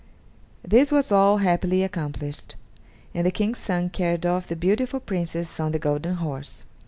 This 0.67 0.91
was 0.91 1.11
all 1.11 1.37
happily 1.37 1.83
accomplished, 1.83 2.55
and 3.13 3.23
the 3.23 3.29
King's 3.29 3.59
son 3.59 3.91
carried 3.91 4.25
off 4.25 4.47
the 4.47 4.55
beautiful 4.55 4.99
Princess 4.99 5.59
on 5.59 5.73
the 5.73 5.77
golden 5.77 6.15
horse. 6.15 6.63